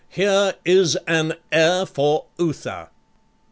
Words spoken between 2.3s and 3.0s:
Uther!'